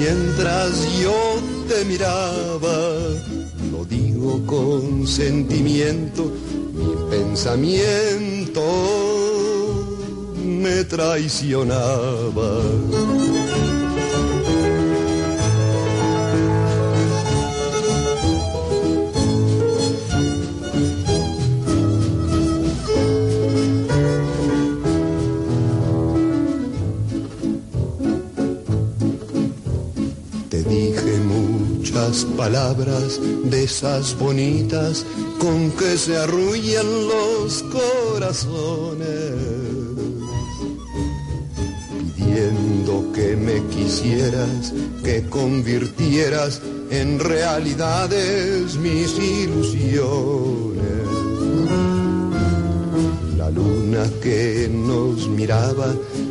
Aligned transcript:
Mientras 0.00 0.98
yo 0.98 1.12
te 1.68 1.84
miraba, 1.84 2.96
lo 3.70 3.84
digo 3.84 4.40
con 4.46 5.06
sentimiento, 5.06 6.32
mi 6.72 6.94
pensamiento 7.10 8.62
me 10.42 10.84
traicionaba. 10.84 12.62
Muchas 32.10 32.24
palabras 32.36 33.20
de 33.44 33.64
esas 33.64 34.18
bonitas 34.18 35.06
con 35.38 35.70
que 35.72 35.96
se 35.96 36.16
arrullan 36.16 36.86
los 37.06 37.62
corazones 37.64 39.34
pidiendo 42.16 43.12
que 43.12 43.36
me 43.36 43.62
quisieras, 43.68 44.72
que 45.04 45.22
convirtieras 45.28 46.60
en 46.90 47.20
realidades 47.20 48.76
mis 48.76 49.16
ilusiones. 49.16 50.80
La 53.36 53.50
luna 53.50 54.04
que 54.20 54.68
nos 54.68 55.28
miraba 55.28 55.94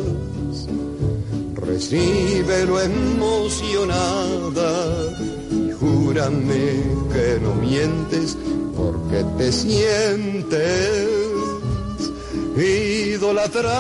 recíbelo 1.56 2.82
emocionada 2.82 4.72
y 5.52 5.72
júrame 5.72 6.84
que 7.14 7.40
no 7.42 7.54
mientes 7.56 8.38
porque 8.76 9.24
te 9.38 9.52
sientes 9.52 11.20
idolatrada. 12.58 13.80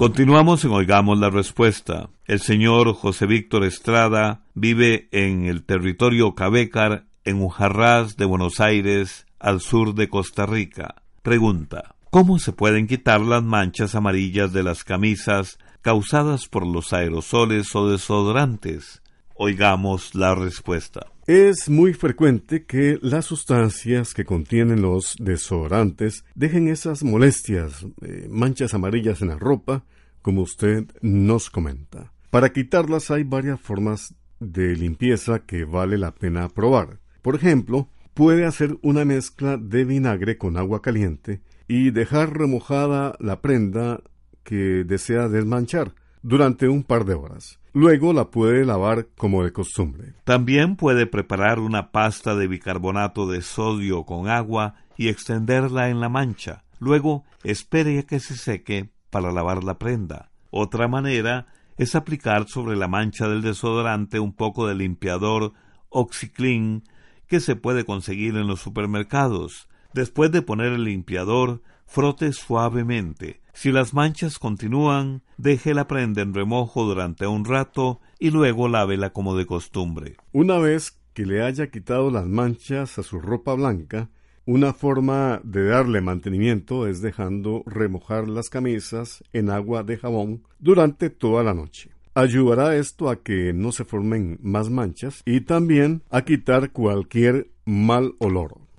Continuamos 0.00 0.64
en 0.64 0.70
Oigamos 0.70 1.18
la 1.18 1.28
Respuesta. 1.28 2.08
El 2.24 2.40
señor 2.40 2.94
José 2.94 3.26
Víctor 3.26 3.64
Estrada 3.64 4.46
vive 4.54 5.10
en 5.12 5.44
el 5.44 5.62
territorio 5.62 6.34
Cabécar, 6.34 7.04
en 7.22 7.42
Ujarrás 7.42 8.16
de 8.16 8.24
Buenos 8.24 8.60
Aires, 8.60 9.26
al 9.38 9.60
sur 9.60 9.94
de 9.94 10.08
Costa 10.08 10.46
Rica. 10.46 11.02
Pregunta. 11.20 11.96
¿Cómo 12.08 12.38
se 12.38 12.52
pueden 12.52 12.86
quitar 12.86 13.20
las 13.20 13.42
manchas 13.42 13.94
amarillas 13.94 14.54
de 14.54 14.62
las 14.62 14.84
camisas 14.84 15.58
causadas 15.82 16.48
por 16.48 16.66
los 16.66 16.94
aerosoles 16.94 17.74
o 17.74 17.86
desodorantes? 17.86 18.99
Oigamos 19.42 20.14
la 20.14 20.34
respuesta. 20.34 21.06
Es 21.26 21.70
muy 21.70 21.94
frecuente 21.94 22.66
que 22.66 22.98
las 23.00 23.24
sustancias 23.24 24.12
que 24.12 24.26
contienen 24.26 24.82
los 24.82 25.16
desodorantes 25.18 26.26
dejen 26.34 26.68
esas 26.68 27.02
molestias, 27.02 27.86
eh, 28.02 28.28
manchas 28.28 28.74
amarillas 28.74 29.22
en 29.22 29.28
la 29.28 29.38
ropa, 29.38 29.86
como 30.20 30.42
usted 30.42 30.84
nos 31.00 31.48
comenta. 31.48 32.12
Para 32.28 32.52
quitarlas 32.52 33.10
hay 33.10 33.24
varias 33.24 33.58
formas 33.58 34.14
de 34.40 34.76
limpieza 34.76 35.38
que 35.38 35.64
vale 35.64 35.96
la 35.96 36.14
pena 36.14 36.50
probar. 36.50 37.00
Por 37.22 37.34
ejemplo, 37.34 37.88
puede 38.12 38.44
hacer 38.44 38.76
una 38.82 39.06
mezcla 39.06 39.56
de 39.56 39.86
vinagre 39.86 40.36
con 40.36 40.58
agua 40.58 40.82
caliente 40.82 41.40
y 41.66 41.92
dejar 41.92 42.36
remojada 42.36 43.16
la 43.20 43.40
prenda 43.40 44.02
que 44.44 44.84
desea 44.84 45.28
desmanchar 45.28 45.94
durante 46.20 46.68
un 46.68 46.82
par 46.82 47.06
de 47.06 47.14
horas. 47.14 47.59
Luego 47.72 48.12
la 48.12 48.30
puede 48.30 48.64
lavar 48.64 49.06
como 49.16 49.44
de 49.44 49.52
costumbre. 49.52 50.14
También 50.24 50.74
puede 50.76 51.06
preparar 51.06 51.60
una 51.60 51.92
pasta 51.92 52.34
de 52.34 52.48
bicarbonato 52.48 53.28
de 53.28 53.42
sodio 53.42 54.04
con 54.04 54.28
agua 54.28 54.74
y 54.96 55.08
extenderla 55.08 55.88
en 55.88 56.00
la 56.00 56.08
mancha. 56.08 56.64
Luego 56.80 57.24
espere 57.44 58.00
a 58.00 58.02
que 58.02 58.18
se 58.18 58.36
seque 58.36 58.90
para 59.10 59.30
lavar 59.30 59.62
la 59.62 59.78
prenda. 59.78 60.30
Otra 60.50 60.88
manera 60.88 61.46
es 61.78 61.94
aplicar 61.94 62.48
sobre 62.48 62.76
la 62.76 62.88
mancha 62.88 63.28
del 63.28 63.40
desodorante 63.40 64.18
un 64.18 64.32
poco 64.32 64.66
de 64.66 64.74
limpiador 64.74 65.52
OxyClean 65.90 66.82
que 67.28 67.38
se 67.38 67.54
puede 67.54 67.84
conseguir 67.84 68.36
en 68.36 68.48
los 68.48 68.60
supermercados. 68.60 69.68
Después 69.94 70.32
de 70.32 70.42
poner 70.42 70.72
el 70.72 70.84
limpiador, 70.84 71.62
frote 71.90 72.32
suavemente. 72.32 73.40
Si 73.52 73.72
las 73.72 73.94
manchas 73.94 74.38
continúan, 74.38 75.22
deje 75.38 75.74
la 75.74 75.88
prenda 75.88 76.22
en 76.22 76.32
remojo 76.32 76.84
durante 76.84 77.26
un 77.26 77.44
rato 77.44 78.00
y 78.20 78.30
luego 78.30 78.68
lávela 78.68 79.10
como 79.10 79.36
de 79.36 79.44
costumbre. 79.44 80.16
Una 80.32 80.58
vez 80.58 81.00
que 81.14 81.26
le 81.26 81.42
haya 81.42 81.68
quitado 81.68 82.12
las 82.12 82.26
manchas 82.26 82.96
a 82.98 83.02
su 83.02 83.18
ropa 83.20 83.54
blanca, 83.54 84.08
una 84.46 84.72
forma 84.72 85.40
de 85.42 85.64
darle 85.64 86.00
mantenimiento 86.00 86.86
es 86.86 87.02
dejando 87.02 87.64
remojar 87.66 88.28
las 88.28 88.50
camisas 88.50 89.24
en 89.32 89.50
agua 89.50 89.82
de 89.82 89.96
jabón 89.96 90.44
durante 90.60 91.10
toda 91.10 91.42
la 91.42 91.54
noche. 91.54 91.90
Ayudará 92.14 92.76
esto 92.76 93.10
a 93.10 93.22
que 93.22 93.52
no 93.52 93.72
se 93.72 93.84
formen 93.84 94.38
más 94.42 94.70
manchas 94.70 95.22
y 95.26 95.40
también 95.40 96.02
a 96.08 96.22
quitar 96.22 96.70
cualquier 96.70 97.50
mal 97.64 98.14
olor. 98.18 98.69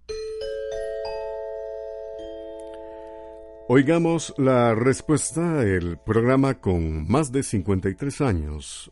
Oigamos 3.73 4.33
la 4.37 4.75
respuesta 4.75 5.63
del 5.63 5.97
programa 5.97 6.59
con 6.59 7.09
más 7.09 7.31
de 7.31 7.41
53 7.41 8.19
años 8.19 8.91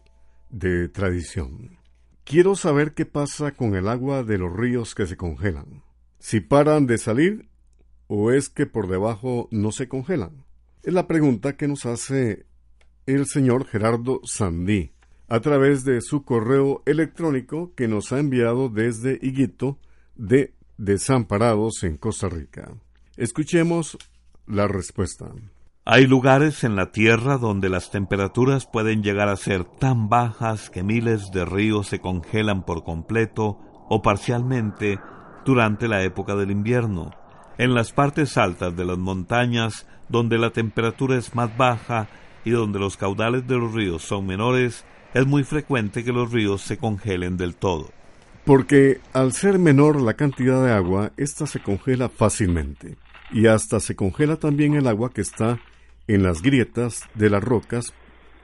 de 0.50 0.88
tradición. 0.88 1.78
Quiero 2.24 2.56
saber 2.56 2.94
qué 2.94 3.06
pasa 3.06 3.52
con 3.52 3.76
el 3.76 3.90
agua 3.90 4.24
de 4.24 4.38
los 4.38 4.56
ríos 4.56 4.96
que 4.96 5.06
se 5.06 5.18
congelan. 5.18 5.84
Si 6.20 6.40
paran 6.40 6.88
de 6.88 6.98
salir 6.98 7.50
o 8.08 8.32
es 8.32 8.48
que 8.48 8.68
por 8.68 8.88
debajo 8.88 9.50
no 9.52 9.74
se 9.74 9.90
congelan. 9.90 10.46
Es 10.82 10.94
la 10.94 11.08
pregunta 11.08 11.58
que 11.58 11.68
nos 11.68 11.86
hace 11.86 12.46
el 13.06 13.26
señor 13.26 13.66
Gerardo 13.66 14.22
Sandí 14.24 14.94
a 15.28 15.42
través 15.42 15.84
de 15.84 16.00
su 16.00 16.24
correo 16.24 16.84
electrónico 16.86 17.74
que 17.76 17.90
nos 17.90 18.14
ha 18.14 18.20
enviado 18.20 18.70
desde 18.70 19.20
Higuito 19.22 19.78
de 20.16 20.54
Desamparados 20.78 21.84
en 21.84 21.98
Costa 21.98 22.30
Rica. 22.30 22.72
Escuchemos 23.18 23.98
la 24.50 24.68
respuesta. 24.68 25.28
Hay 25.86 26.06
lugares 26.06 26.64
en 26.64 26.76
la 26.76 26.92
Tierra 26.92 27.38
donde 27.38 27.70
las 27.70 27.92
temperaturas 27.92 28.66
pueden 28.66 29.02
llegar 29.02 29.30
a 29.30 29.38
ser 29.38 29.64
tan 29.64 30.10
bajas 30.10 30.70
que 30.70 30.84
miles 30.84 31.32
de 31.32 31.46
ríos 31.46 31.88
se 31.88 32.00
congelan 32.00 32.64
por 32.64 32.84
completo 32.84 33.60
o 33.90 34.02
parcialmente 34.02 35.00
durante 35.46 35.88
la 35.88 36.04
época 36.04 36.36
del 36.36 36.52
invierno. 36.52 37.12
En 37.58 37.74
las 37.74 37.92
partes 37.92 38.38
altas 38.38 38.76
de 38.76 38.86
las 38.86 38.98
montañas, 38.98 39.88
donde 40.10 40.38
la 40.38 40.52
temperatura 40.52 41.18
es 41.18 41.34
más 41.36 41.56
baja 41.56 42.08
y 42.46 42.52
donde 42.52 42.80
los 42.80 42.98
caudales 42.98 43.48
de 43.48 43.58
los 43.58 43.74
ríos 43.74 44.04
son 44.04 44.26
menores, 44.26 44.86
es 45.14 45.26
muy 45.26 45.44
frecuente 45.44 46.04
que 46.04 46.12
los 46.12 46.32
ríos 46.32 46.62
se 46.62 46.78
congelen 46.78 47.38
del 47.38 47.56
todo. 47.56 47.90
Porque 48.46 49.02
al 49.14 49.34
ser 49.34 49.60
menor 49.60 50.02
la 50.02 50.14
cantidad 50.14 50.64
de 50.64 50.72
agua, 50.72 51.12
ésta 51.18 51.46
se 51.46 51.60
congela 51.60 52.10
fácilmente. 52.10 52.98
Y 53.32 53.48
hasta 53.48 53.80
se 53.80 53.96
congela 53.96 54.38
también 54.38 54.74
el 54.74 54.88
agua 54.88 55.12
que 55.12 55.22
está 55.22 55.60
en 56.08 56.24
las 56.24 56.42
grietas 56.42 57.04
de 57.14 57.30
las 57.30 57.44
rocas 57.44 57.94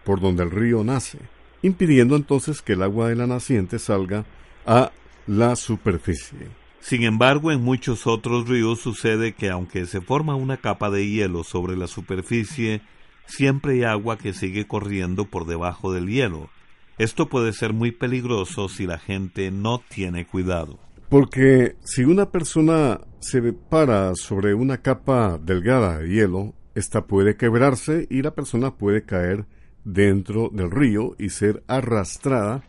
por 0.03 0.21
donde 0.21 0.43
el 0.43 0.51
río 0.51 0.83
nace, 0.83 1.17
impidiendo 1.63 2.15
entonces 2.15 2.61
que 2.61 2.73
el 2.73 2.83
agua 2.83 3.09
de 3.09 3.15
la 3.15 3.25
naciente 3.25 3.79
salga 3.79 4.25
a 4.65 4.91
la 5.27 5.55
superficie. 5.55 6.47
Sin 6.79 7.01
embargo, 7.01 7.51
en 7.51 7.63
muchos 7.63 8.05
otros 8.05 8.47
ríos 8.47 8.79
sucede 8.79 9.33
que 9.33 9.49
aunque 9.49 9.87
se 9.87 10.01
forma 10.01 10.35
una 10.35 10.57
capa 10.57 10.91
de 10.91 11.07
hielo 11.09 11.43
sobre 11.43 11.75
la 11.75 11.87
superficie, 11.87 12.81
siempre 13.25 13.73
hay 13.73 13.83
agua 13.85 14.19
que 14.19 14.33
sigue 14.33 14.67
corriendo 14.67 15.25
por 15.25 15.47
debajo 15.47 15.91
del 15.91 16.07
hielo. 16.07 16.51
Esto 16.99 17.27
puede 17.27 17.53
ser 17.53 17.73
muy 17.73 17.91
peligroso 17.91 18.69
si 18.69 18.85
la 18.85 18.99
gente 18.99 19.49
no 19.49 19.81
tiene 19.89 20.27
cuidado. 20.27 20.84
Porque 21.09 21.75
si 21.83 22.03
una 22.03 22.31
persona 22.31 22.99
se 23.19 23.53
para 23.53 24.15
sobre 24.15 24.53
una 24.53 24.81
capa 24.81 25.39
delgada 25.41 25.99
de 25.99 26.09
hielo, 26.09 26.53
esta 26.75 27.05
puede 27.05 27.37
quebrarse 27.37 28.07
y 28.09 28.21
la 28.21 28.35
persona 28.35 28.75
puede 28.75 29.03
caer 29.03 29.45
dentro 29.83 30.49
del 30.51 30.71
río 30.71 31.15
y 31.17 31.29
ser 31.29 31.63
arrastrada 31.67 32.63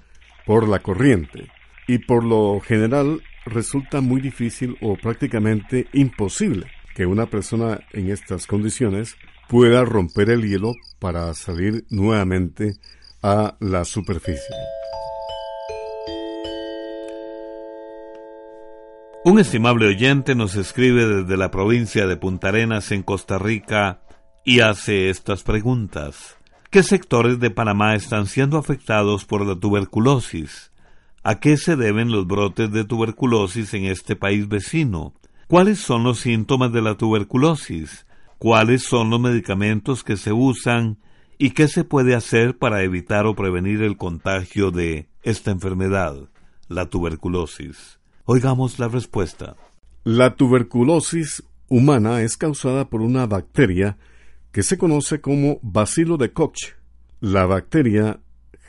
por 0.47 0.69
la 0.69 0.81
corriente. 0.81 1.50
Y 1.88 1.99
por 1.99 2.25
lo 2.25 2.61
general 2.61 3.23
resulta 3.45 4.00
muy 4.00 4.21
difícil 4.21 4.76
o 4.81 4.97
prácticamente 4.97 5.87
imposible 5.93 6.66
que 6.95 7.07
una 7.07 7.26
persona 7.26 7.81
en 7.93 8.11
estas 8.11 8.47
condiciones 8.47 9.16
pueda 9.49 9.85
romper 9.85 10.31
el 10.31 10.49
hielo 10.49 10.75
para 10.99 11.33
salir 11.35 11.85
nuevamente 11.90 12.75
a 13.23 13.57
la 13.61 13.85
superficie. 13.85 14.55
Un 19.28 19.40
estimable 19.40 19.88
oyente 19.88 20.37
nos 20.37 20.54
escribe 20.54 21.04
desde 21.04 21.37
la 21.37 21.50
provincia 21.50 22.06
de 22.06 22.16
Punta 22.16 22.50
Arenas 22.50 22.92
en 22.92 23.02
Costa 23.02 23.38
Rica 23.38 24.00
y 24.45 24.61
hace 24.61 25.11
estas 25.11 25.42
preguntas. 25.42 26.37
¿Qué 26.71 26.85
sectores 26.85 27.40
de 27.40 27.50
Panamá 27.50 27.97
están 27.97 28.26
siendo 28.26 28.56
afectados 28.56 29.25
por 29.25 29.45
la 29.45 29.56
tuberculosis? 29.56 30.71
¿A 31.25 31.40
qué 31.40 31.56
se 31.56 31.75
deben 31.75 32.12
los 32.12 32.28
brotes 32.28 32.71
de 32.71 32.85
tuberculosis 32.85 33.75
en 33.75 33.87
este 33.87 34.14
país 34.14 34.47
vecino? 34.47 35.12
¿Cuáles 35.49 35.80
son 35.80 36.04
los 36.04 36.21
síntomas 36.21 36.73
de 36.73 36.83
la 36.83 36.95
tuberculosis? 36.95 38.06
¿Cuáles 38.38 38.85
son 38.85 39.11
los 39.11 39.18
medicamentos 39.18 40.04
que 40.04 40.16
se 40.16 40.33
usan? 40.33 40.99
¿Y 41.37 41.50
qué 41.50 41.66
se 41.66 41.83
puede 41.83 42.14
hacer 42.14 42.59
para 42.59 42.85
evitar 42.85 43.26
o 43.26 43.35
prevenir 43.35 43.83
el 43.83 43.97
contagio 43.97 44.71
de 44.71 45.09
esta 45.25 45.50
enfermedad, 45.50 46.14
la 46.68 46.87
tuberculosis? 46.87 47.99
Oigamos 48.28 48.80
la 48.80 48.88
respuesta. 48.88 49.54
La 50.02 50.35
tuberculosis 50.35 51.45
humana 51.68 52.23
es 52.23 52.37
causada 52.37 52.88
por 52.88 53.00
una 53.00 53.25
bacteria 53.26 53.99
que 54.50 54.64
se 54.64 54.76
conoce 54.76 55.21
como 55.21 55.61
bacilo 55.62 56.16
de 56.16 56.33
Koch. 56.33 56.75
La 57.21 57.47
bacteria 57.47 58.18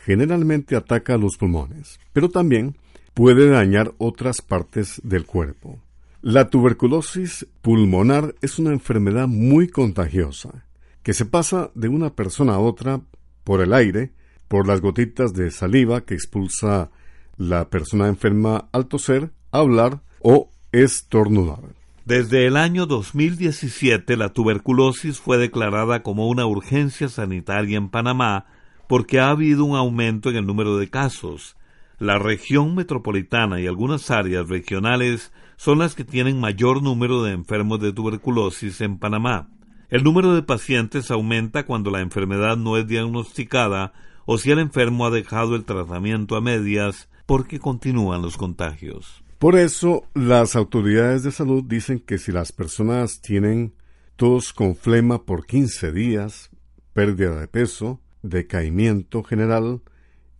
generalmente 0.06 0.76
ataca 0.76 1.18
los 1.18 1.38
pulmones, 1.38 2.00
pero 2.14 2.30
también 2.30 2.78
puede 3.16 3.50
dañar 3.50 3.96
otras 3.98 4.44
partes 4.44 5.02
del 5.04 5.26
cuerpo. 5.26 5.80
La 6.22 6.52
tuberculosis 6.52 7.48
pulmonar 7.64 8.36
es 8.44 8.60
una 8.60 8.74
enfermedad 8.74 9.28
muy 9.28 9.70
contagiosa, 9.70 10.68
que 11.02 11.16
se 11.16 11.26
pasa 11.26 11.72
de 11.74 11.88
una 11.88 12.14
persona 12.14 12.54
a 12.54 12.60
otra 12.60 13.02
por 13.44 13.62
el 13.62 13.74
aire, 13.74 14.14
por 14.50 14.68
las 14.68 14.82
gotitas 14.82 15.34
de 15.34 15.50
saliva 15.50 16.02
que 16.02 16.14
expulsa 16.14 16.92
la 17.38 17.72
persona 17.72 18.08
enferma 18.08 18.70
al 18.72 18.86
toser, 18.86 19.32
hablar 19.52 20.02
o 20.22 20.50
estornudar. 20.72 21.60
Desde 22.06 22.48
el 22.48 22.56
año 22.56 22.86
2017 22.86 24.16
la 24.16 24.30
tuberculosis 24.30 25.20
fue 25.20 25.38
declarada 25.38 26.04
como 26.04 26.30
una 26.30 26.46
urgencia 26.46 27.10
sanitaria 27.10 27.78
en 27.78 27.90
Panamá 27.90 28.46
porque 28.88 29.20
ha 29.20 29.30
habido 29.30 29.66
un 29.66 29.76
aumento 29.76 30.30
en 30.30 30.38
el 30.38 30.46
número 30.46 30.78
de 30.78 30.90
casos. 30.90 31.58
La 32.00 32.20
región 32.20 32.76
metropolitana 32.76 33.60
y 33.60 33.68
algunas 33.68 34.10
áreas 34.12 34.48
regionales 34.48 35.34
son 35.58 35.80
las 35.80 35.96
que 35.96 36.06
tienen 36.06 36.40
mayor 36.40 36.82
número 36.82 37.24
de 37.24 37.34
enfermos 37.34 37.82
de 37.82 37.92
tuberculosis 37.92 38.80
en 38.82 39.00
Panamá. 39.00 39.50
El 39.90 40.04
número 40.04 40.34
de 40.36 40.44
pacientes 40.44 41.12
aumenta 41.12 41.66
cuando 41.66 41.92
la 41.92 42.02
enfermedad 42.02 42.56
no 42.56 42.78
es 42.78 42.88
diagnosticada 42.88 43.94
o 44.26 44.38
si 44.38 44.52
el 44.52 44.60
enfermo 44.60 45.06
ha 45.06 45.10
dejado 45.10 45.56
el 45.56 45.66
tratamiento 45.66 46.36
a 46.36 46.42
medias 46.42 47.10
porque 47.26 47.60
continúan 47.60 48.22
los 48.22 48.38
contagios. 48.38 49.24
Por 49.40 49.56
eso, 49.56 50.04
las 50.16 50.56
autoridades 50.56 51.22
de 51.22 51.32
salud 51.32 51.64
dicen 51.64 52.00
que 52.00 52.18
si 52.18 52.32
las 52.32 52.52
personas 52.52 53.22
tienen 53.22 53.76
tos 54.16 54.52
con 54.52 54.76
flema 54.76 55.26
por 55.26 55.46
15 55.46 55.92
días, 55.92 56.50
pérdida 56.94 57.40
de 57.40 57.48
peso, 57.48 58.02
decaimiento 58.24 59.22
general 59.22 59.82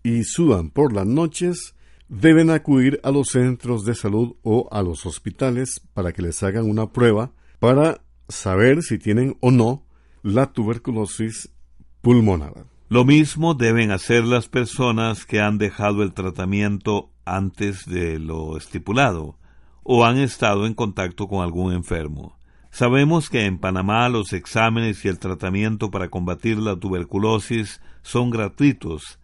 y 0.02 0.24
sudan 0.24 0.72
por 0.72 0.94
las 0.94 1.06
noches, 1.06 1.76
deben 2.10 2.50
acudir 2.50 3.00
a 3.04 3.12
los 3.12 3.28
centros 3.30 3.86
de 3.86 3.94
salud 3.94 4.36
o 4.42 4.68
a 4.72 4.82
los 4.82 5.06
hospitales 5.06 5.80
para 5.94 6.12
que 6.12 6.24
les 6.24 6.42
hagan 6.42 6.68
una 6.68 6.92
prueba 6.92 7.34
para 7.60 8.02
saber 8.28 8.82
si 8.82 8.98
tienen 8.98 9.38
o 9.42 9.52
no 9.52 9.86
la 10.24 10.52
tuberculosis 10.52 11.52
pulmonar. 12.02 12.66
Lo 12.90 13.04
mismo 13.04 13.54
deben 13.54 13.92
hacer 13.92 14.24
las 14.24 14.48
personas 14.48 15.26
que 15.26 15.42
han 15.42 15.58
dejado 15.58 16.04
el 16.04 16.14
tratamiento 16.14 17.10
antes 17.26 17.86
de 17.86 18.18
lo 18.18 18.56
estipulado 18.56 19.38
o 19.84 20.06
han 20.06 20.18
estado 20.18 20.66
en 20.66 20.74
contacto 20.74 21.28
con 21.28 21.44
algún 21.44 21.74
enfermo. 21.74 22.38
Sabemos 22.72 23.30
que 23.30 23.46
en 23.46 23.58
Panamá 23.58 24.08
los 24.08 24.32
exámenes 24.32 25.04
y 25.04 25.10
el 25.10 25.20
tratamiento 25.20 25.92
para 25.92 26.10
combatir 26.10 26.60
la 26.60 26.78
tuberculosis 26.78 27.82
son 28.04 28.30
gratuitos, 28.30 29.20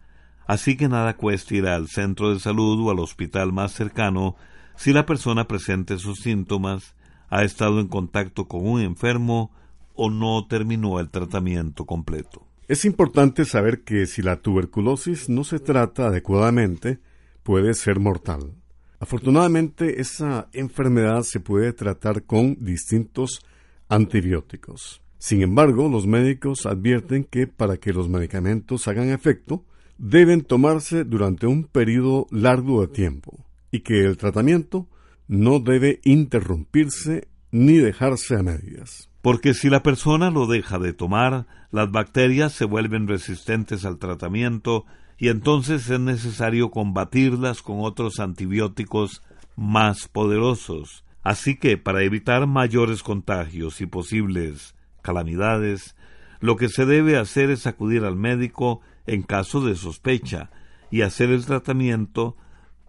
así 0.46 0.76
que 0.76 0.88
nada 0.88 1.16
cuesta 1.16 1.54
ir 1.54 1.66
al 1.66 1.88
centro 1.88 2.34
de 2.34 2.40
salud 2.40 2.86
o 2.86 2.90
al 2.90 2.98
hospital 2.98 3.52
más 3.52 3.72
cercano 3.72 4.36
si 4.76 4.92
la 4.92 5.06
persona 5.06 5.46
presente 5.46 5.98
sus 5.98 6.18
síntomas, 6.18 6.94
ha 7.30 7.44
estado 7.44 7.80
en 7.80 7.88
contacto 7.88 8.46
con 8.46 8.66
un 8.66 8.80
enfermo 8.80 9.50
o 9.94 10.10
no 10.10 10.46
terminó 10.46 11.00
el 11.00 11.10
tratamiento 11.10 11.86
completo. 11.86 12.43
Es 12.66 12.86
importante 12.86 13.44
saber 13.44 13.82
que 13.82 14.06
si 14.06 14.22
la 14.22 14.40
tuberculosis 14.40 15.28
no 15.28 15.44
se 15.44 15.58
trata 15.58 16.06
adecuadamente, 16.06 16.98
puede 17.42 17.74
ser 17.74 18.00
mortal. 18.00 18.54
Afortunadamente, 19.00 20.00
esa 20.00 20.48
enfermedad 20.54 21.22
se 21.24 21.40
puede 21.40 21.74
tratar 21.74 22.22
con 22.22 22.56
distintos 22.64 23.44
antibióticos. 23.90 25.02
Sin 25.18 25.42
embargo, 25.42 25.90
los 25.90 26.06
médicos 26.06 26.64
advierten 26.64 27.24
que 27.24 27.46
para 27.46 27.76
que 27.76 27.92
los 27.92 28.08
medicamentos 28.08 28.88
hagan 28.88 29.10
efecto, 29.10 29.66
deben 29.98 30.40
tomarse 30.40 31.04
durante 31.04 31.46
un 31.46 31.64
periodo 31.64 32.26
largo 32.30 32.80
de 32.80 32.88
tiempo 32.88 33.44
y 33.70 33.80
que 33.80 34.04
el 34.04 34.16
tratamiento 34.16 34.88
no 35.28 35.60
debe 35.60 36.00
interrumpirse 36.04 37.28
ni 37.50 37.76
dejarse 37.76 38.36
a 38.36 38.42
medias. 38.42 39.10
Porque 39.24 39.54
si 39.54 39.70
la 39.70 39.82
persona 39.82 40.28
lo 40.28 40.46
deja 40.46 40.78
de 40.78 40.92
tomar, 40.92 41.46
las 41.70 41.90
bacterias 41.90 42.52
se 42.52 42.66
vuelven 42.66 43.08
resistentes 43.08 43.86
al 43.86 43.96
tratamiento 43.96 44.84
y 45.16 45.28
entonces 45.28 45.88
es 45.88 45.98
necesario 45.98 46.70
combatirlas 46.70 47.62
con 47.62 47.78
otros 47.80 48.20
antibióticos 48.20 49.22
más 49.56 50.08
poderosos. 50.08 51.06
Así 51.22 51.56
que 51.56 51.78
para 51.78 52.02
evitar 52.02 52.46
mayores 52.46 53.02
contagios 53.02 53.80
y 53.80 53.86
posibles 53.86 54.74
calamidades, 55.00 55.96
lo 56.40 56.56
que 56.56 56.68
se 56.68 56.84
debe 56.84 57.16
hacer 57.16 57.48
es 57.48 57.66
acudir 57.66 58.04
al 58.04 58.16
médico 58.16 58.82
en 59.06 59.22
caso 59.22 59.64
de 59.64 59.74
sospecha 59.74 60.50
y 60.90 61.00
hacer 61.00 61.30
el 61.30 61.46
tratamiento 61.46 62.36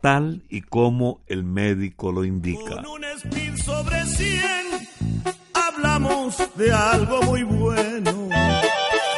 tal 0.01 0.43
y 0.49 0.63
como 0.63 1.21
el 1.27 1.45
médico 1.45 2.11
lo 2.11 2.25
indica 2.25 2.83
de 6.55 6.71
algo 6.71 7.21
muy 7.23 7.43
bueno. 7.43 8.29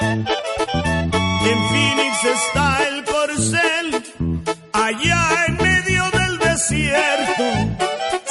En 0.02 1.60
Phoenix 1.70 2.24
está 2.24 2.88
el 2.88 3.04
corcel, 3.06 4.04
allá 4.74 5.46
en 5.48 5.58
medio 5.58 6.04
del 6.12 6.38
desierto, 6.40 7.44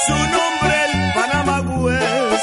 su 0.07 0.13
nombre 0.37 0.75
el 0.85 1.15
Panamá 1.15 1.63
Panamagüez, 1.63 2.43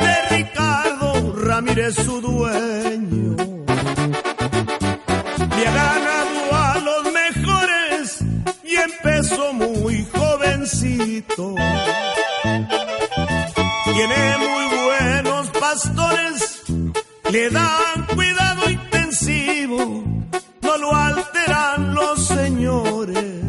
de 0.00 0.36
Ricardo 0.36 1.34
Ramírez 1.44 1.94
su 1.94 2.20
dueño. 2.20 2.81
Le 17.30 17.48
dan 17.48 18.06
cuidado 18.14 18.68
intensivo, 18.68 20.04
no 20.60 20.76
lo 20.76 20.94
alteran 20.94 21.94
los 21.94 22.26
señores. 22.26 23.40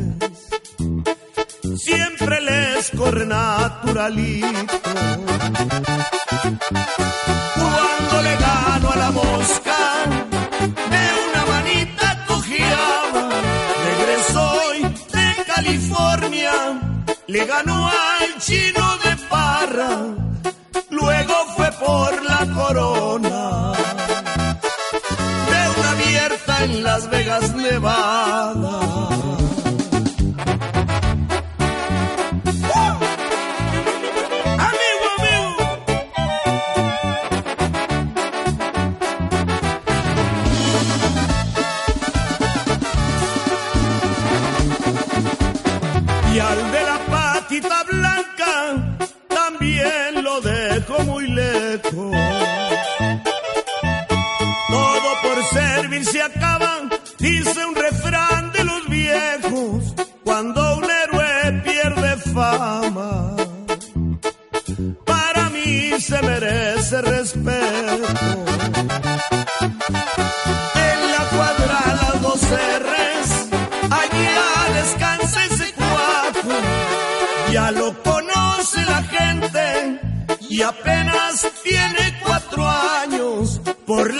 Siempre 1.76 2.40
les 2.40 2.92
corre 2.92 3.26
naturalito. 3.26 4.43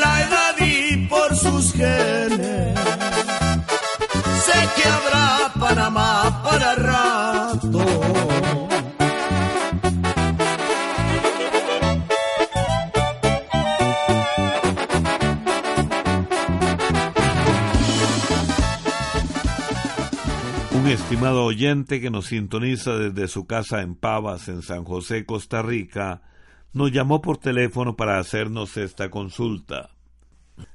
La 0.04 0.22
edad 0.22 0.44
por 1.10 1.36
sus 1.36 1.74
genes. 1.74 2.80
Sé 4.46 4.60
que 4.76 4.86
habrá 4.96 5.52
Panamá 5.60 6.42
para 6.44 6.76
rato. 6.76 7.86
Un 20.72 20.88
estimado 20.88 21.46
oyente 21.46 22.02
que 22.02 22.10
nos 22.10 22.26
sintoniza 22.28 22.98
desde 22.98 23.28
su 23.28 23.46
casa 23.46 23.82
en 23.82 23.96
Pavas, 23.96 24.50
en 24.50 24.62
San 24.62 24.84
José, 24.84 25.26
Costa 25.26 25.62
Rica, 25.62 26.22
nos 26.74 26.92
llamó 26.92 27.22
por 27.22 27.38
teléfono 27.38 27.96
para 27.96 28.20
hacernos 28.20 28.78
esta 28.78 29.10
consulta. 29.10 29.92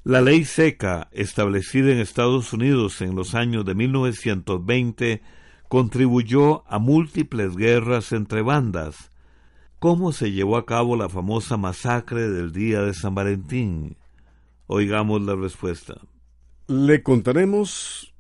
La 0.05 0.21
ley 0.21 0.45
seca, 0.45 1.09
establecida 1.13 1.93
en 1.93 1.99
Estados 1.99 2.53
Unidos 2.53 3.01
en 3.01 3.15
los 3.15 3.35
años 3.35 3.65
de 3.65 3.75
1920, 3.75 5.23
contribuyó 5.69 6.65
a 6.69 6.79
múltiples 6.79 7.57
guerras 7.57 8.13
entre 8.13 8.43
bandas. 8.43 9.13
¿Cómo 9.79 10.13
se 10.13 10.33
llevó 10.33 10.57
a 10.57 10.67
cabo 10.67 10.97
la 10.97 11.09
famosa 11.09 11.57
masacre 11.57 12.29
del 12.29 12.53
día 12.53 12.83
de 12.83 12.95
San 12.95 13.15
Valentín? 13.15 13.97
Oigamos 14.67 15.23
la 15.23 15.37
respuesta. 15.37 16.01
Le 16.67 17.03
contaremos 17.03 18.13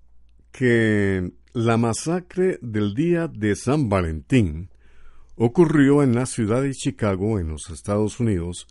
que 0.52 1.32
la 1.52 1.76
masacre 1.76 2.58
del 2.62 2.94
día 2.94 3.28
de 3.28 3.56
San 3.56 3.88
Valentín 3.88 4.70
ocurrió 5.38 6.02
en 6.02 6.14
la 6.16 6.26
ciudad 6.26 6.60
de 6.62 6.74
Chicago, 6.74 7.38
en 7.38 7.46
los 7.48 7.70
Estados 7.70 8.18
Unidos, 8.18 8.66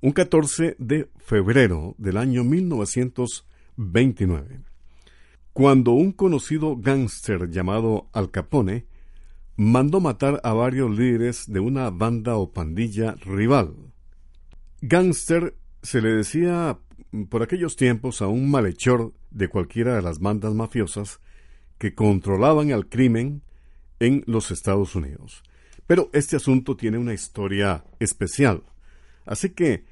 un 0.00 0.12
14 0.12 0.76
de 0.78 1.10
febrero 1.18 1.96
del 1.98 2.16
año 2.16 2.44
1929, 2.44 4.60
cuando 5.52 5.90
un 5.90 6.12
conocido 6.12 6.76
gángster 6.76 7.50
llamado 7.50 8.08
Al 8.12 8.30
Capone 8.30 8.86
mandó 9.56 10.00
matar 10.00 10.40
a 10.44 10.52
varios 10.52 10.96
líderes 10.96 11.50
de 11.50 11.58
una 11.58 11.90
banda 11.90 12.36
o 12.36 12.52
pandilla 12.52 13.16
rival. 13.16 13.74
Gángster 14.82 15.56
se 15.82 16.00
le 16.00 16.10
decía 16.10 16.78
por 17.28 17.42
aquellos 17.42 17.74
tiempos 17.74 18.22
a 18.22 18.28
un 18.28 18.48
malhechor 18.48 19.12
de 19.32 19.48
cualquiera 19.48 19.96
de 19.96 20.02
las 20.02 20.20
bandas 20.20 20.54
mafiosas 20.54 21.18
que 21.78 21.96
controlaban 21.96 22.70
el 22.70 22.88
crimen 22.88 23.42
en 23.98 24.22
los 24.26 24.52
Estados 24.52 24.94
Unidos. 24.94 25.42
Pero 25.86 26.10
este 26.12 26.36
asunto 26.36 26.76
tiene 26.76 26.98
una 26.98 27.14
historia 27.14 27.84
especial. 28.00 28.62
Así 29.24 29.50
que 29.50 29.84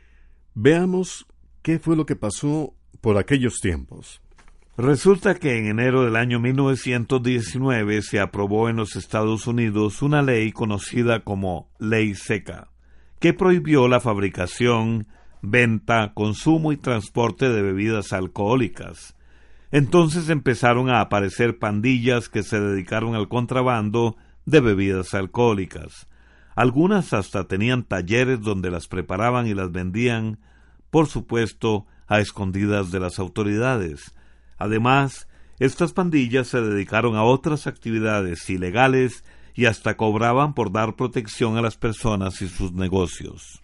veamos 0.55 1.27
qué 1.63 1.79
fue 1.79 1.97
lo 1.97 2.07
que 2.07 2.17
pasó 2.17 2.75
por 3.01 3.19
aquellos 3.19 3.61
tiempos. 3.61 4.21
Resulta 4.77 5.37
que 5.37 5.57
en 5.57 5.67
enero 5.67 6.05
del 6.05 6.17
año 6.17 6.41
1919 6.41 8.03
se 8.03 8.19
aprobó 8.19 8.69
en 8.69 8.77
los 8.77 8.97
Estados 8.97 9.47
Unidos 9.47 10.03
una 10.03 10.21
ley 10.21 10.51
conocida 10.51 11.21
como 11.21 11.71
Ley 11.79 12.17
Seca, 12.17 12.71
que 13.21 13.33
prohibió 13.33 13.87
la 13.87 14.01
fabricación, 14.01 15.07
venta, 15.43 16.13
consumo 16.13 16.73
y 16.73 16.77
transporte 16.77 17.49
de 17.51 17.63
bebidas 17.63 18.13
alcohólicas. 18.13 19.15
Entonces 19.71 20.29
empezaron 20.29 20.91
a 20.91 21.01
aparecer 21.01 21.59
pandillas 21.59 22.29
que 22.29 22.43
se 22.43 22.59
dedicaron 22.59 23.15
al 23.15 23.29
contrabando 23.29 24.17
de 24.47 24.61
bebidas 24.61 25.15
alcohólicas. 25.15 26.07
Algunas 26.55 27.13
hasta 27.13 27.49
tenían 27.49 27.85
talleres 27.85 28.41
donde 28.41 28.71
las 28.71 28.87
preparaban 28.87 29.47
y 29.47 29.55
las 29.55 29.73
vendían, 29.73 30.39
por 30.91 31.09
supuesto, 31.09 31.87
a 32.07 32.21
escondidas 32.21 32.93
de 32.93 33.01
las 33.01 33.19
autoridades. 33.19 34.15
Además, 34.57 35.29
estas 35.59 35.93
pandillas 35.93 36.49
se 36.49 36.61
dedicaron 36.61 37.17
a 37.17 37.25
otras 37.25 37.67
actividades 37.67 38.49
ilegales 38.51 39.25
y 39.55 39.67
hasta 39.67 39.97
cobraban 39.97 40.55
por 40.55 40.73
dar 40.73 40.97
protección 40.97 41.57
a 41.57 41.63
las 41.63 41.77
personas 41.77 42.43
y 42.43 42.49
sus 42.49 42.73
negocios. 42.73 43.63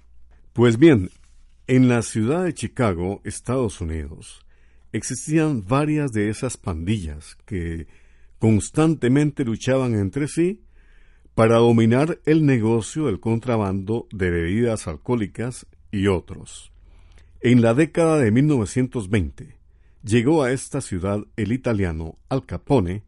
Pues 0.52 0.78
bien, 0.78 1.10
en 1.66 1.88
la 1.88 2.02
ciudad 2.02 2.44
de 2.44 2.54
Chicago, 2.54 3.20
Estados 3.24 3.80
Unidos, 3.80 4.44
existían 4.92 5.64
varias 5.66 6.10
de 6.12 6.28
esas 6.28 6.56
pandillas 6.56 7.36
que 7.44 7.86
constantemente 8.38 9.44
luchaban 9.44 9.94
entre 9.94 10.26
sí 10.26 10.62
para 11.34 11.56
dominar 11.56 12.20
el 12.26 12.44
negocio 12.44 13.06
del 13.06 13.20
contrabando 13.20 14.06
de 14.12 14.30
bebidas 14.30 14.86
alcohólicas 14.86 15.66
y 15.90 16.06
otros. 16.06 16.72
En 17.40 17.62
la 17.62 17.74
década 17.74 18.18
de 18.18 18.30
1920 18.30 19.56
llegó 20.02 20.42
a 20.42 20.52
esta 20.52 20.80
ciudad 20.80 21.24
el 21.36 21.52
italiano 21.52 22.18
Al 22.28 22.44
Capone, 22.44 23.04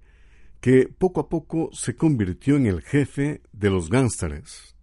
que 0.61 0.89
poco 0.89 1.21
a 1.21 1.29
poco 1.29 1.71
se 1.73 1.97
convirtió 1.97 2.57
en 2.57 2.67
el 2.67 2.83
jefe 2.83 3.43
de 3.53 3.71
los 3.71 3.91
gánsteres. 3.91 4.77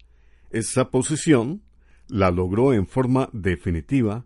Esa 0.51 0.91
posición 0.91 1.61
la 2.07 2.31
logró 2.31 2.73
en 2.73 2.87
forma 2.87 3.29
definitiva 3.33 4.25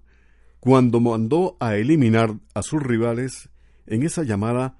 cuando 0.59 0.99
mandó 0.99 1.57
a 1.59 1.75
eliminar 1.75 2.35
a 2.53 2.63
sus 2.63 2.81
rivales 2.81 3.49
en 3.85 4.03
esa 4.03 4.23
llamada 4.23 4.77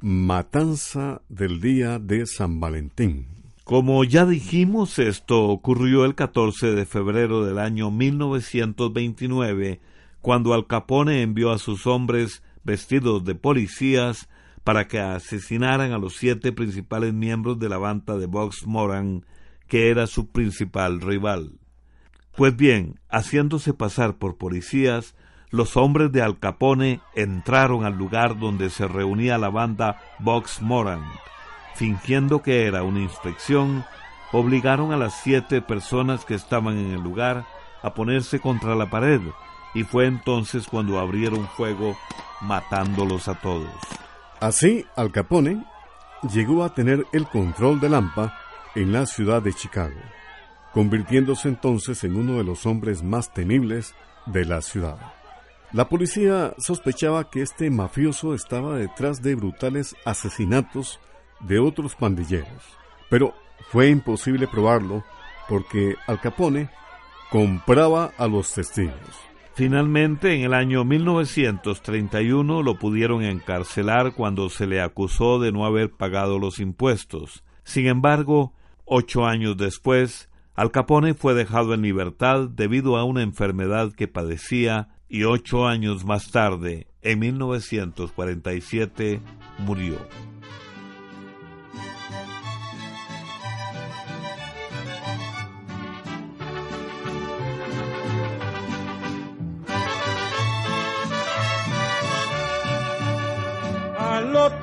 matanza 0.00 1.22
del 1.28 1.60
día 1.60 1.98
de 1.98 2.26
San 2.26 2.60
Valentín. 2.60 3.41
Como 3.64 4.02
ya 4.02 4.26
dijimos, 4.26 4.98
esto 4.98 5.44
ocurrió 5.44 6.04
el 6.04 6.16
14 6.16 6.72
de 6.72 6.84
febrero 6.84 7.44
del 7.44 7.60
año 7.60 7.92
1929, 7.92 9.80
cuando 10.20 10.52
Al 10.52 10.66
Capone 10.66 11.22
envió 11.22 11.52
a 11.52 11.58
sus 11.58 11.86
hombres 11.86 12.42
vestidos 12.64 13.24
de 13.24 13.36
policías 13.36 14.28
para 14.64 14.88
que 14.88 14.98
asesinaran 14.98 15.92
a 15.92 15.98
los 15.98 16.16
siete 16.16 16.50
principales 16.52 17.14
miembros 17.14 17.60
de 17.60 17.68
la 17.68 17.78
banda 17.78 18.16
de 18.16 18.26
Box 18.26 18.66
Moran, 18.66 19.24
que 19.68 19.90
era 19.90 20.08
su 20.08 20.32
principal 20.32 21.00
rival. 21.00 21.52
Pues 22.36 22.56
bien, 22.56 22.98
haciéndose 23.08 23.74
pasar 23.74 24.16
por 24.16 24.38
policías, 24.38 25.14
los 25.50 25.76
hombres 25.76 26.10
de 26.10 26.20
Al 26.20 26.40
Capone 26.40 27.00
entraron 27.14 27.84
al 27.84 27.96
lugar 27.96 28.40
donde 28.40 28.70
se 28.70 28.88
reunía 28.88 29.38
la 29.38 29.50
banda 29.50 30.00
Box 30.18 30.60
Moran. 30.62 31.02
Fingiendo 31.74 32.42
que 32.42 32.66
era 32.66 32.82
una 32.82 33.00
inspección, 33.00 33.84
obligaron 34.32 34.92
a 34.92 34.96
las 34.96 35.20
siete 35.22 35.62
personas 35.62 36.24
que 36.24 36.34
estaban 36.34 36.78
en 36.78 36.92
el 36.92 37.00
lugar 37.00 37.44
a 37.82 37.94
ponerse 37.94 38.40
contra 38.40 38.74
la 38.74 38.90
pared, 38.90 39.20
y 39.74 39.84
fue 39.84 40.06
entonces 40.06 40.66
cuando 40.68 40.98
abrieron 40.98 41.48
fuego 41.48 41.96
matándolos 42.40 43.28
a 43.28 43.34
todos. 43.34 43.70
Así, 44.40 44.86
Al 44.96 45.12
Capone 45.12 45.64
llegó 46.32 46.64
a 46.64 46.74
tener 46.74 47.06
el 47.12 47.26
control 47.26 47.80
de 47.80 47.88
Lampa 47.88 48.38
en 48.74 48.92
la 48.92 49.06
ciudad 49.06 49.42
de 49.42 49.52
Chicago, 49.52 50.00
convirtiéndose 50.72 51.48
entonces 51.48 52.04
en 52.04 52.16
uno 52.16 52.38
de 52.38 52.44
los 52.44 52.66
hombres 52.66 53.02
más 53.02 53.32
temibles 53.32 53.94
de 54.26 54.44
la 54.44 54.62
ciudad. 54.62 54.98
La 55.72 55.88
policía 55.88 56.54
sospechaba 56.58 57.30
que 57.30 57.40
este 57.40 57.70
mafioso 57.70 58.34
estaba 58.34 58.76
detrás 58.76 59.22
de 59.22 59.34
brutales 59.34 59.96
asesinatos 60.04 61.00
de 61.42 61.58
otros 61.58 61.94
pandilleros, 61.94 62.62
pero 63.10 63.34
fue 63.70 63.88
imposible 63.88 64.48
probarlo 64.48 65.04
porque 65.48 65.96
Al 66.06 66.20
Capone 66.20 66.70
compraba 67.30 68.12
a 68.18 68.26
los 68.26 68.52
testigos. 68.52 69.32
Finalmente, 69.54 70.34
en 70.34 70.42
el 70.42 70.54
año 70.54 70.84
1931 70.84 72.62
lo 72.62 72.78
pudieron 72.78 73.22
encarcelar 73.22 74.14
cuando 74.14 74.48
se 74.48 74.66
le 74.66 74.80
acusó 74.80 75.38
de 75.38 75.52
no 75.52 75.66
haber 75.66 75.90
pagado 75.90 76.38
los 76.38 76.58
impuestos. 76.58 77.44
Sin 77.62 77.86
embargo, 77.86 78.54
ocho 78.84 79.26
años 79.26 79.58
después, 79.58 80.30
Al 80.54 80.70
Capone 80.70 81.14
fue 81.14 81.34
dejado 81.34 81.74
en 81.74 81.82
libertad 81.82 82.48
debido 82.48 82.96
a 82.96 83.04
una 83.04 83.22
enfermedad 83.22 83.92
que 83.92 84.08
padecía 84.08 84.88
y 85.08 85.24
ocho 85.24 85.66
años 85.66 86.06
más 86.06 86.30
tarde, 86.30 86.86
en 87.02 87.18
1947, 87.18 89.20
murió. 89.58 89.98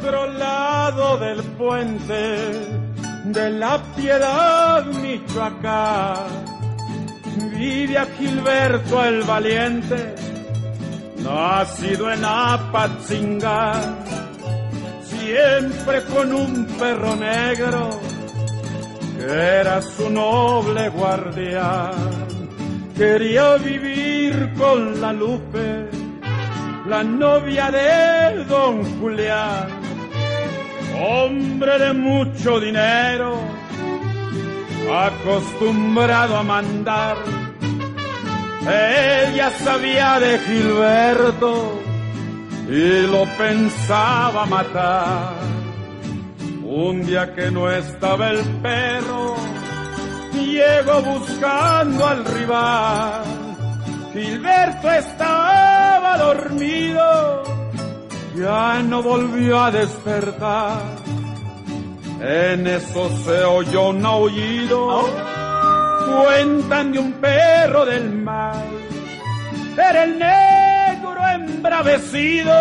Otro 0.10 0.28
lado 0.34 1.18
del 1.18 1.44
puente 1.44 2.52
de 3.26 3.50
la 3.52 3.80
piedad 3.96 4.84
Michoacán. 4.86 6.46
Vive 7.52 7.98
a 7.98 8.06
Gilberto 8.18 9.06
el 9.06 9.22
valiente 9.22 10.16
nacido 11.18 12.12
en 12.12 12.26
Apatzinga, 12.26 13.74
siempre 15.04 16.04
con 16.06 16.34
un 16.34 16.66
perro 16.80 17.16
negro 17.16 17.90
que 19.16 19.26
era 19.26 19.80
su 19.80 20.10
noble 20.10 20.90
guardián. 20.90 21.92
Quería 22.98 23.58
vivir 23.58 24.54
con 24.58 25.00
la 25.00 25.14
Lupe, 25.14 25.88
la 26.88 27.04
novia 27.04 27.70
de 27.70 28.44
don 28.46 28.84
Julián, 29.00 29.79
hombre 30.96 31.80
de 31.80 31.94
mucho 31.94 32.60
dinero, 32.60 33.40
acostumbrado 34.92 36.38
a 36.38 36.44
mandar 36.44 37.18
ella 38.68 39.52
sabía 39.52 40.20
de 40.20 40.38
Gilberto 40.40 41.82
y 42.68 43.08
lo 43.08 43.26
pensaba 43.38 44.46
matar. 44.46 45.34
Un 46.64 47.06
día 47.06 47.34
que 47.34 47.50
no 47.50 47.72
estaba 47.72 48.30
el 48.30 48.44
perro, 48.62 49.36
llegó 50.34 51.02
buscando 51.02 52.06
al 52.06 52.26
rival. 52.26 53.24
Gilberto 54.14 54.92
estaba 54.92 56.18
dormido, 56.18 57.44
ya 58.40 58.82
no 58.82 59.02
volvió 59.04 59.60
a 59.64 59.72
despertar. 59.72 60.82
En 62.22 62.68
eso 62.68 63.10
se 63.24 63.44
oyó 63.44 63.90
un 63.90 64.06
aullido 64.06 65.08
cuentan 66.10 66.92
de 66.92 67.00
un 67.00 67.14
perro 67.14 67.86
del 67.86 68.12
mal. 68.12 68.66
Era 69.78 70.04
el 70.04 70.20
negro 70.20 71.28
embravecido 71.34 72.54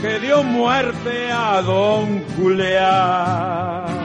que 0.00 0.18
dio 0.20 0.42
muerte 0.42 1.30
a 1.30 1.62
don 1.62 2.22
Julián. 2.36 3.95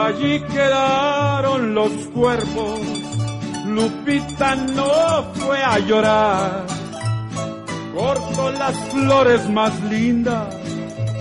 Allí 0.00 0.38
quedaron 0.40 1.74
los 1.74 1.90
cuerpos, 2.14 2.80
Lupita 3.66 4.54
no 4.54 5.24
fue 5.34 5.58
a 5.60 5.78
llorar. 5.80 6.66
Cortó 7.94 8.50
las 8.52 8.76
flores 8.90 9.50
más 9.50 9.72
lindas 9.82 10.54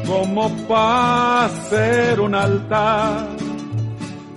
como 0.05 0.49
para 0.67 1.45
hacer 1.45 2.19
un 2.19 2.35
altar 2.35 3.27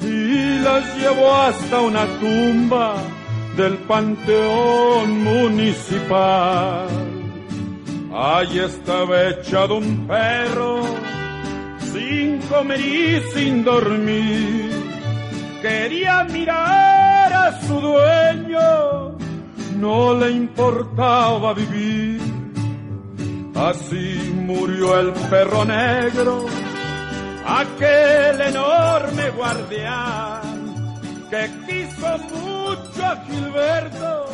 y 0.03 0.59
las 0.61 0.97
llevó 0.97 1.35
hasta 1.35 1.81
una 1.81 2.07
tumba 2.19 2.95
del 3.59 3.77
panteón 3.79 5.23
municipal. 5.23 6.89
Allí 8.13 8.59
estaba 8.59 9.29
echado 9.29 9.77
un 9.77 10.07
perro 10.07 11.10
sin 11.93 12.39
comer 12.43 12.81
y 12.81 13.21
sin 13.35 13.65
dormir. 13.65 14.71
Quería 15.63 16.25
mirar 16.25 17.33
a 17.33 17.61
su 17.67 17.81
dueño, 17.81 19.19
no 19.77 20.15
le 20.15 20.31
importaba 20.31 21.53
vivir. 21.55 22.21
Así 23.55 24.33
murió 24.35 24.99
el 24.99 25.13
perro 25.29 25.65
negro, 25.65 26.47
aquel 27.47 28.41
enorme 28.41 29.31
guardián 29.37 30.41
que 31.31 31.49
quiso 31.67 32.19
mucho 32.35 33.07
a 33.07 33.17
Gilberto 33.25 34.27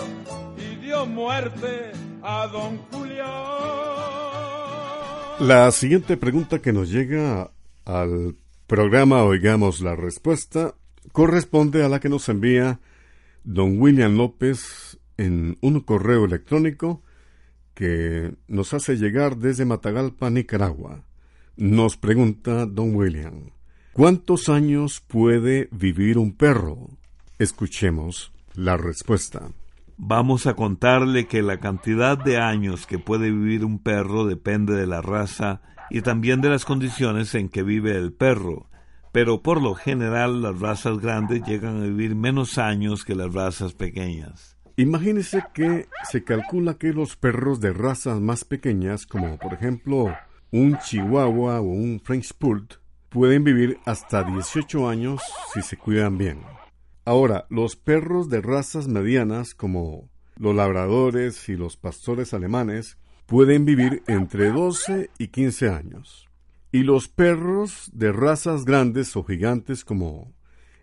y 0.57 0.77
dio 0.77 1.05
muerte 1.07 1.93
a 2.23 2.47
don 2.47 2.79
Julián. 2.91 3.96
La 5.41 5.71
siguiente 5.71 6.17
pregunta 6.17 6.63
que 6.63 6.73
nos 6.73 6.91
llega 6.91 7.51
al 7.85 8.37
programa 8.67 9.23
Oigamos 9.23 9.83
la 9.83 9.95
Respuesta 9.95 10.75
corresponde 11.13 11.85
a 11.85 11.91
la 11.91 12.01
que 12.01 12.09
nos 12.09 12.31
envía 12.31 12.81
don 13.45 13.79
William 13.79 14.17
López 14.17 14.99
en 15.19 15.59
un 15.61 15.81
correo 15.81 16.25
electrónico 16.25 17.03
que 17.75 18.35
nos 18.49 18.73
hace 18.73 18.97
llegar 18.97 19.37
desde 19.37 19.67
Matagalpa, 19.67 20.31
Nicaragua. 20.31 21.05
Nos 21.59 21.99
pregunta 21.99 22.65
don 22.65 22.95
William, 22.95 23.51
¿cuántos 23.93 24.49
años 24.49 25.03
puede 25.07 25.69
vivir 25.71 26.17
un 26.17 26.33
perro? 26.33 26.89
Escuchemos 27.39 28.33
la 28.55 28.79
respuesta. 28.79 29.51
Vamos 29.99 30.47
a 30.47 30.55
contarle 30.55 31.27
que 31.27 31.41
la 31.43 31.59
cantidad 31.59 32.19
de 32.19 32.37
años 32.39 32.87
que 32.87 32.99
puede 32.99 33.31
vivir 33.31 33.65
un 33.65 33.79
perro 33.79 34.27
depende 34.27 34.75
de 34.75 34.87
la 34.87 35.01
raza 35.01 35.63
y 35.89 36.03
también 36.03 36.43
de 36.43 36.51
las 36.51 36.67
condiciones 36.67 37.35
en 37.35 37.49
que 37.49 37.63
vive 37.63 37.97
el 37.97 38.13
perro, 38.13 38.69
pero 39.13 39.43
por 39.43 39.63
lo 39.63 39.75
general 39.75 40.43
las 40.43 40.61
razas 40.61 40.99
grandes 40.99 41.43
llegan 41.45 41.79
a 41.79 41.85
vivir 41.85 42.15
menos 42.15 42.59
años 42.59 43.07
que 43.07 43.15
las 43.15 43.33
razas 43.33 43.73
pequeñas. 43.73 44.59
Imagínese 44.77 45.43
que 45.55 45.89
se 46.11 46.23
calcula 46.23 46.75
que 46.75 46.93
los 46.93 47.17
perros 47.17 47.61
de 47.61 47.73
razas 47.73 48.21
más 48.21 48.45
pequeñas, 48.45 49.07
como 49.07 49.39
por 49.39 49.55
ejemplo 49.55 50.15
un 50.51 50.79
chihuahua 50.79 51.61
o 51.61 51.65
un 51.65 52.01
French 52.05 52.35
Poodle, 52.35 52.67
pueden 53.09 53.45
vivir 53.45 53.79
hasta 53.87 54.23
18 54.23 54.91
años 54.91 55.23
si 55.55 55.63
se 55.63 55.79
cuidan 55.79 56.19
bien. 56.19 56.41
Ahora, 57.07 57.47
los 57.51 57.77
perros 57.77 58.29
de 58.29 58.43
razas 58.43 58.89
medianas 58.89 59.55
como 59.55 60.11
los 60.37 60.57
labradores 60.57 61.49
y 61.49 61.57
los 61.57 61.77
pastores 61.77 62.35
alemanes 62.35 62.99
pueden 63.27 63.65
vivir 63.65 64.03
entre 64.09 64.51
12 64.51 65.11
y 65.17 65.29
15 65.29 65.71
años. 65.71 66.29
Y 66.73 66.83
los 66.83 67.07
perros 67.07 67.93
de 67.95 68.11
razas 68.11 68.65
grandes 68.65 69.17
o 69.17 69.23
gigantes 69.23 69.85
como 69.85 70.33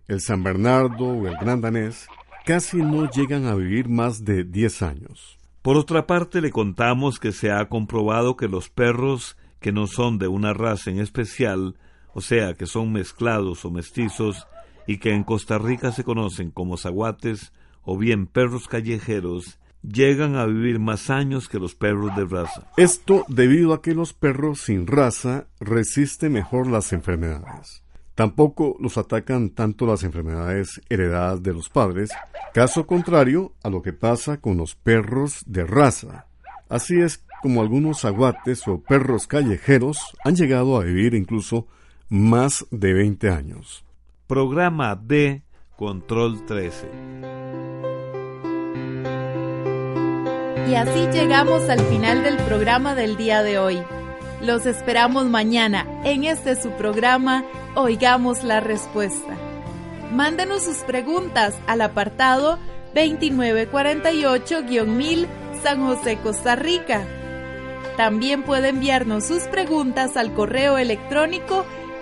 el 0.07 0.21
San 0.21 0.43
Bernardo 0.43 1.07
o 1.07 1.27
el 1.27 1.35
Gran 1.35 1.59
Danés 1.59 2.07
casi 2.45 2.77
no 2.77 3.11
llegan 3.11 3.45
a 3.45 3.55
vivir 3.55 3.89
más 3.89 4.23
de 4.23 4.45
10 4.45 4.81
años. 4.81 5.37
Por 5.61 5.75
otra 5.75 6.07
parte, 6.07 6.39
le 6.39 6.51
contamos 6.51 7.19
que 7.19 7.33
se 7.33 7.51
ha 7.51 7.67
comprobado 7.67 8.37
que 8.37 8.47
los 8.47 8.69
perros 8.69 9.35
que 9.59 9.73
no 9.73 9.87
son 9.87 10.19
de 10.19 10.29
una 10.29 10.53
raza 10.53 10.89
en 10.89 10.99
especial, 10.99 11.75
o 12.13 12.21
sea, 12.21 12.53
que 12.53 12.65
son 12.65 12.93
mezclados 12.93 13.65
o 13.65 13.71
mestizos, 13.71 14.47
y 14.87 14.97
que 14.97 15.13
en 15.13 15.23
Costa 15.23 15.57
Rica 15.57 15.91
se 15.91 16.03
conocen 16.03 16.51
como 16.51 16.77
zaguates 16.77 17.53
o 17.83 17.97
bien 17.97 18.27
perros 18.27 18.67
callejeros, 18.67 19.59
llegan 19.83 20.35
a 20.35 20.45
vivir 20.45 20.79
más 20.79 21.09
años 21.09 21.49
que 21.49 21.59
los 21.59 21.75
perros 21.75 22.15
de 22.15 22.25
raza. 22.25 22.67
Esto 22.77 23.25
debido 23.27 23.73
a 23.73 23.81
que 23.81 23.93
los 23.93 24.13
perros 24.13 24.61
sin 24.61 24.87
raza 24.87 25.47
resisten 25.59 26.33
mejor 26.33 26.67
las 26.67 26.93
enfermedades. 26.93 27.83
Tampoco 28.15 28.77
los 28.79 28.97
atacan 28.97 29.49
tanto 29.49 29.87
las 29.87 30.03
enfermedades 30.03 30.81
heredadas 30.89 31.41
de 31.41 31.53
los 31.53 31.69
padres, 31.69 32.11
caso 32.53 32.85
contrario 32.85 33.53
a 33.63 33.69
lo 33.69 33.81
que 33.81 33.91
pasa 33.91 34.37
con 34.37 34.55
los 34.55 34.75
perros 34.75 35.43
de 35.47 35.65
raza. 35.65 36.27
Así 36.69 36.99
es 36.99 37.23
como 37.41 37.61
algunos 37.61 38.05
aguates 38.05 38.67
o 38.67 38.81
perros 38.81 39.27
callejeros 39.27 40.15
han 40.23 40.35
llegado 40.35 40.79
a 40.79 40.83
vivir 40.83 41.15
incluso 41.15 41.67
más 42.07 42.65
de 42.69 42.93
20 42.93 43.29
años. 43.29 43.83
Programa 44.33 44.95
de 44.95 45.43
Control 45.75 46.43
13. 46.47 46.89
Y 50.67 50.73
así 50.73 51.05
llegamos 51.13 51.69
al 51.69 51.79
final 51.81 52.23
del 52.23 52.37
programa 52.37 52.95
del 52.95 53.15
día 53.15 53.43
de 53.43 53.59
hoy. 53.59 53.83
Los 54.41 54.65
esperamos 54.65 55.25
mañana 55.25 55.85
en 56.03 56.23
este 56.23 56.59
su 56.59 56.71
programa 56.71 57.45
Oigamos 57.75 58.43
la 58.43 58.59
Respuesta. 58.59 59.37
Mándenos 60.11 60.63
sus 60.63 60.77
preguntas 60.77 61.53
al 61.67 61.81
apartado 61.81 62.57
2948-1000 62.95 65.27
San 65.61 65.85
José, 65.85 66.17
Costa 66.17 66.55
Rica. 66.55 67.05
También 67.97 68.41
puede 68.41 68.69
enviarnos 68.69 69.27
sus 69.27 69.43
preguntas 69.43 70.17
al 70.17 70.33
correo 70.33 70.79
electrónico 70.79 71.67